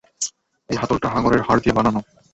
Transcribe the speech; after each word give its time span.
এই 0.69 0.77
হাতলটা 0.81 1.07
হাঙ্গরের 1.13 1.45
হাড় 1.47 1.61
দিয়ে 1.63 1.77
বানানো। 1.77 1.99